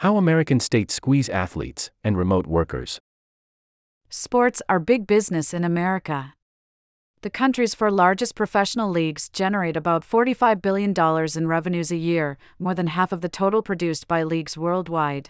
How 0.00 0.16
American 0.16 0.60
states 0.60 0.94
squeeze 0.94 1.28
athletes 1.28 1.90
and 2.02 2.16
remote 2.16 2.46
workers. 2.46 2.98
Sports 4.08 4.62
are 4.66 4.78
big 4.78 5.06
business 5.06 5.52
in 5.52 5.62
America. 5.62 6.32
The 7.20 7.28
country's 7.28 7.74
four 7.74 7.90
largest 7.90 8.34
professional 8.34 8.88
leagues 8.88 9.28
generate 9.28 9.76
about 9.76 10.02
$45 10.02 10.62
billion 10.62 10.94
in 11.36 11.46
revenues 11.46 11.92
a 11.92 11.96
year, 11.96 12.38
more 12.58 12.74
than 12.74 12.86
half 12.86 13.12
of 13.12 13.20
the 13.20 13.28
total 13.28 13.60
produced 13.60 14.08
by 14.08 14.22
leagues 14.22 14.56
worldwide. 14.56 15.28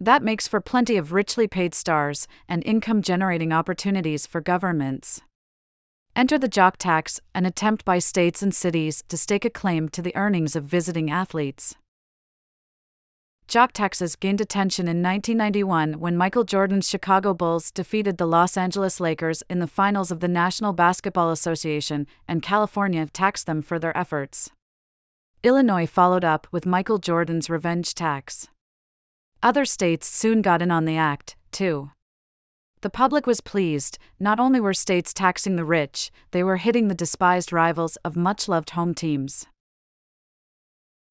That 0.00 0.22
makes 0.22 0.48
for 0.48 0.62
plenty 0.62 0.96
of 0.96 1.12
richly 1.12 1.46
paid 1.46 1.74
stars 1.74 2.26
and 2.48 2.64
income 2.64 3.02
generating 3.02 3.52
opportunities 3.52 4.26
for 4.26 4.40
governments. 4.40 5.20
Enter 6.16 6.38
the 6.38 6.48
jock 6.48 6.78
tax, 6.78 7.20
an 7.34 7.44
attempt 7.44 7.84
by 7.84 7.98
states 7.98 8.40
and 8.40 8.54
cities 8.54 9.04
to 9.10 9.18
stake 9.18 9.44
a 9.44 9.50
claim 9.50 9.90
to 9.90 10.00
the 10.00 10.16
earnings 10.16 10.56
of 10.56 10.64
visiting 10.64 11.10
athletes. 11.10 11.74
Jock 13.48 13.72
taxes 13.72 14.16
gained 14.16 14.40
attention 14.40 14.88
in 14.88 15.04
1991 15.04 16.00
when 16.00 16.16
Michael 16.16 16.42
Jordan's 16.42 16.88
Chicago 16.88 17.32
Bulls 17.32 17.70
defeated 17.70 18.18
the 18.18 18.26
Los 18.26 18.56
Angeles 18.56 18.98
Lakers 18.98 19.44
in 19.48 19.60
the 19.60 19.68
finals 19.68 20.10
of 20.10 20.18
the 20.18 20.26
National 20.26 20.72
Basketball 20.72 21.30
Association, 21.30 22.08
and 22.26 22.42
California 22.42 23.06
taxed 23.06 23.46
them 23.46 23.62
for 23.62 23.78
their 23.78 23.96
efforts. 23.96 24.50
Illinois 25.44 25.86
followed 25.86 26.24
up 26.24 26.48
with 26.50 26.66
Michael 26.66 26.98
Jordan's 26.98 27.48
revenge 27.48 27.94
tax. 27.94 28.48
Other 29.44 29.64
states 29.64 30.08
soon 30.08 30.42
got 30.42 30.60
in 30.60 30.72
on 30.72 30.84
the 30.84 30.96
act, 30.96 31.36
too. 31.52 31.92
The 32.80 32.90
public 32.90 33.28
was 33.28 33.40
pleased, 33.40 33.96
not 34.18 34.40
only 34.40 34.58
were 34.58 34.74
states 34.74 35.14
taxing 35.14 35.54
the 35.54 35.64
rich, 35.64 36.10
they 36.32 36.42
were 36.42 36.56
hitting 36.56 36.88
the 36.88 36.96
despised 36.96 37.52
rivals 37.52 37.94
of 38.04 38.16
much 38.16 38.48
loved 38.48 38.70
home 38.70 38.92
teams 38.92 39.46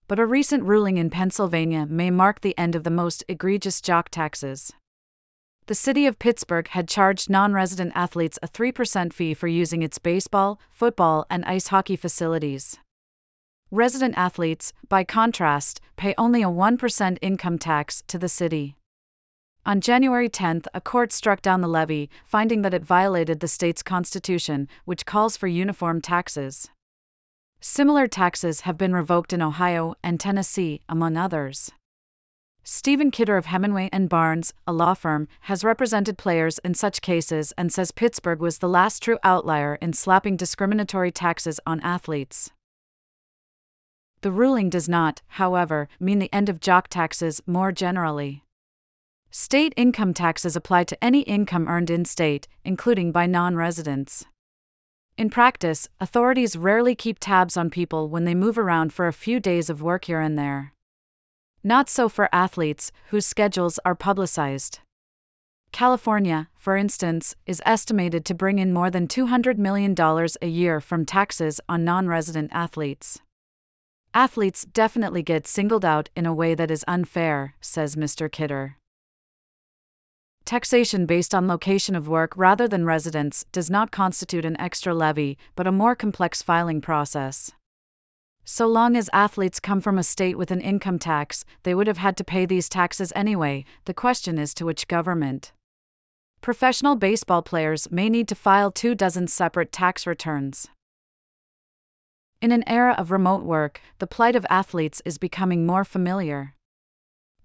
but 0.08 0.20
a 0.20 0.26
recent 0.26 0.64
ruling 0.64 0.98
in 0.98 1.10
Pennsylvania 1.10 1.86
may 1.86 2.12
mark 2.12 2.42
the 2.42 2.58
end 2.58 2.76
of 2.76 2.84
the 2.84 2.92
most 2.92 3.24
egregious 3.28 3.82
jock 3.82 4.10
taxes. 4.10 4.72
The 5.68 5.74
city 5.74 6.06
of 6.06 6.20
Pittsburgh 6.20 6.68
had 6.68 6.88
charged 6.88 7.30
non 7.30 7.54
resident 7.54 7.94
athletes 7.96 8.38
a 8.44 8.48
3% 8.48 9.12
fee 9.12 9.34
for 9.34 9.48
using 9.48 9.82
its 9.82 9.98
baseball, 9.98 10.60
football, 10.70 11.26
and 11.30 11.44
ice 11.46 11.68
hockey 11.70 11.96
facilities. 11.96 12.78
Resident 13.72 14.16
athletes, 14.16 14.74
by 14.88 15.04
contrast, 15.04 15.82
pay 15.98 16.14
only 16.20 16.44
a 16.44 16.48
1% 16.48 17.18
income 17.22 17.58
tax 17.58 18.04
to 18.08 18.20
the 18.20 18.30
city. 18.30 18.76
On 19.66 19.82
January 19.82 20.30
10, 20.30 20.62
a 20.76 20.82
court 20.82 21.12
struck 21.12 21.42
down 21.42 21.62
the 21.62 21.68
levy, 21.68 22.12
finding 22.24 22.62
that 22.62 22.76
it 22.76 22.86
violated 22.86 23.40
the 23.40 23.48
state's 23.48 23.82
constitution, 23.82 24.68
which 24.86 25.08
calls 25.08 25.36
for 25.36 25.48
uniform 25.48 26.00
taxes. 26.00 26.70
Similar 27.68 28.08
taxes 28.08 28.62
have 28.62 28.78
been 28.78 28.94
revoked 28.94 29.34
in 29.34 29.42
Ohio 29.42 29.96
and 30.04 30.20
Tennessee, 30.20 30.82
among 30.88 31.18
others. 31.18 31.72
Stephen 32.64 33.10
Kidder 33.10 33.38
of 33.38 33.48
Hemenway 33.48 33.90
and 33.92 34.08
Barnes, 34.08 34.54
a 34.68 34.72
law 34.72 34.94
firm, 34.94 35.28
has 35.42 35.64
represented 35.64 36.16
players 36.16 36.60
in 36.60 36.76
such 36.76 37.02
cases 37.02 37.54
and 37.58 37.74
says 37.74 37.92
Pittsburgh 37.92 38.40
was 38.40 38.60
the 38.60 38.70
last 38.70 39.02
true 39.02 39.18
outlier 39.24 39.80
in 39.82 39.94
slapping 39.94 40.38
discriminatory 40.38 41.12
taxes 41.12 41.60
on 41.66 41.80
athletes. 41.82 42.52
The 44.22 44.32
ruling 44.32 44.70
does 44.70 44.88
not, 44.88 45.24
however, 45.30 45.90
mean 46.00 46.20
the 46.20 46.32
end 46.32 46.50
of 46.50 46.60
jock 46.60 46.88
taxes 46.88 47.42
more 47.48 47.72
generally. 47.72 48.44
State 49.32 49.74
income 49.76 50.14
taxes 50.14 50.56
apply 50.56 50.84
to 50.84 51.04
any 51.04 51.22
income 51.22 51.68
earned 51.68 51.90
in 51.90 52.06
state, 52.06 52.48
including 52.64 53.12
by 53.12 53.26
non 53.26 53.56
residents. 53.56 54.24
In 55.18 55.30
practice, 55.30 55.88
authorities 56.02 56.58
rarely 56.58 56.94
keep 56.94 57.20
tabs 57.20 57.56
on 57.56 57.70
people 57.70 58.10
when 58.10 58.26
they 58.26 58.36
move 58.36 58.58
around 58.58 58.92
for 58.92 59.08
a 59.08 59.14
few 59.14 59.40
days 59.40 59.70
of 59.70 59.82
work 59.82 60.06
here 60.06 60.20
and 60.20 60.38
there. 60.38 60.74
Not 61.64 61.90
so 61.90 62.10
for 62.10 62.28
athletes, 62.34 62.92
whose 63.12 63.26
schedules 63.26 63.80
are 63.86 63.96
publicized. 63.96 64.80
California, 65.72 66.50
for 66.58 66.76
instance, 66.76 67.34
is 67.46 67.62
estimated 67.66 68.26
to 68.26 68.34
bring 68.34 68.60
in 68.60 68.74
more 68.74 68.92
than 68.92 69.08
$200 69.08 69.58
million 69.58 69.96
a 70.42 70.48
year 70.48 70.82
from 70.82 71.06
taxes 71.06 71.62
on 71.70 71.86
non 71.86 72.08
resident 72.08 72.52
athletes. 72.54 73.22
Athletes 74.14 74.66
definitely 74.66 75.24
get 75.24 75.48
singled 75.48 75.86
out 75.86 76.10
in 76.16 76.26
a 76.26 76.34
way 76.34 76.56
that 76.56 76.72
is 76.72 76.86
unfair, 76.90 77.56
says 77.62 77.96
Mr. 77.96 78.30
Kidder. 78.30 78.78
Taxation 80.46 81.08
based 81.08 81.34
on 81.34 81.48
location 81.48 81.96
of 81.96 82.08
work 82.08 82.32
rather 82.38 82.68
than 82.68 82.86
residence 82.86 83.46
does 83.52 83.72
not 83.72 83.90
constitute 83.90 84.46
an 84.46 84.60
extra 84.62 84.94
levy, 84.94 85.40
but 85.56 85.66
a 85.66 85.72
more 85.72 85.96
complex 85.96 86.44
filing 86.44 86.82
process. 86.82 87.52
So 88.44 88.68
long 88.68 88.96
as 88.96 89.10
athletes 89.12 89.60
come 89.60 89.82
from 89.82 89.98
a 89.98 90.04
state 90.04 90.38
with 90.38 90.52
an 90.52 90.62
income 90.62 91.00
tax, 91.00 91.46
they 91.64 91.74
would 91.74 91.88
have 91.88 91.98
had 91.98 92.16
to 92.18 92.24
pay 92.24 92.46
these 92.46 92.70
taxes 92.70 93.12
anyway, 93.16 93.66
the 93.86 93.94
question 93.94 94.38
is 94.38 94.54
to 94.54 94.66
which 94.66 94.88
government. 94.88 95.52
Professional 96.42 96.96
baseball 96.96 97.42
players 97.42 97.90
may 97.90 98.08
need 98.08 98.28
to 98.28 98.36
file 98.36 98.70
two 98.70 98.94
dozen 98.94 99.26
separate 99.28 99.72
tax 99.72 100.06
returns. 100.06 100.68
In 102.40 102.52
an 102.52 102.64
era 102.68 102.94
of 103.00 103.10
remote 103.10 103.42
work, 103.42 103.82
the 103.98 104.06
plight 104.06 104.36
of 104.36 104.46
athletes 104.48 105.02
is 105.06 105.18
becoming 105.18 105.66
more 105.66 105.84
familiar. 105.84 106.54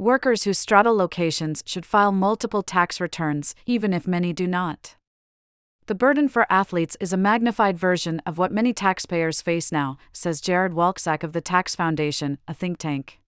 Workers 0.00 0.44
who 0.44 0.55
straddle 0.55 0.97
locations 0.97 1.62
should 1.66 1.84
file 1.84 2.11
multiple 2.11 2.62
tax 2.62 3.03
returns, 3.03 3.55
even 3.66 3.93
if 3.93 4.06
many 4.06 4.33
do 4.33 4.47
not. 4.47 4.97
The 5.88 5.94
burden 5.94 6.27
for 6.27 6.50
athletes 6.50 6.97
is 7.00 7.12
a 7.12 7.19
magnified 7.19 7.78
version 7.78 8.22
of 8.25 8.39
what 8.39 8.50
many 8.50 8.72
taxpayers 8.72 9.43
face 9.43 9.71
now, 9.71 9.99
says 10.10 10.41
Jared 10.41 10.72
Walczak 10.72 11.22
of 11.22 11.34
the 11.34 11.43
Tax 11.43 11.77
Foundation, 11.77 12.39
a 12.49 12.55
think 12.55 12.78
tank. 12.78 13.21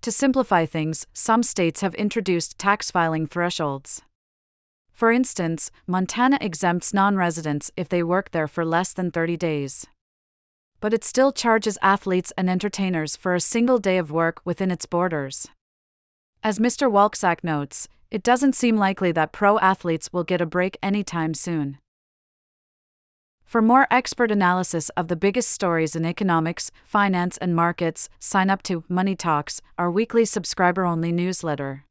To 0.00 0.10
simplify 0.10 0.66
things, 0.66 1.06
some 1.12 1.44
states 1.44 1.80
have 1.80 1.94
introduced 1.94 2.58
tax 2.58 2.90
filing 2.90 3.28
thresholds. 3.28 4.02
For 4.90 5.12
instance, 5.12 5.70
Montana 5.86 6.38
exempts 6.40 6.92
non 6.92 7.14
residents 7.14 7.70
if 7.76 7.88
they 7.88 8.02
work 8.02 8.32
there 8.32 8.48
for 8.48 8.64
less 8.64 8.92
than 8.92 9.12
30 9.12 9.36
days. 9.36 9.86
But 10.80 10.92
it 10.92 11.04
still 11.04 11.30
charges 11.30 11.78
athletes 11.80 12.32
and 12.36 12.50
entertainers 12.50 13.14
for 13.14 13.36
a 13.36 13.40
single 13.40 13.78
day 13.78 13.96
of 13.96 14.10
work 14.10 14.40
within 14.44 14.72
its 14.72 14.86
borders. 14.86 15.46
As 16.46 16.58
Mr. 16.58 16.92
Walczak 16.92 17.42
notes, 17.42 17.88
it 18.10 18.22
doesn't 18.22 18.54
seem 18.54 18.76
likely 18.76 19.12
that 19.12 19.32
pro 19.32 19.58
athletes 19.60 20.12
will 20.12 20.24
get 20.24 20.42
a 20.42 20.46
break 20.46 20.76
anytime 20.82 21.32
soon. 21.32 21.78
For 23.46 23.62
more 23.62 23.86
expert 23.90 24.30
analysis 24.30 24.90
of 24.90 25.08
the 25.08 25.16
biggest 25.16 25.48
stories 25.48 25.96
in 25.96 26.04
economics, 26.04 26.70
finance, 26.84 27.38
and 27.38 27.56
markets, 27.56 28.10
sign 28.18 28.50
up 28.50 28.62
to 28.64 28.84
Money 28.90 29.16
Talks, 29.16 29.62
our 29.78 29.90
weekly 29.90 30.26
subscriber 30.26 30.84
only 30.84 31.12
newsletter. 31.12 31.86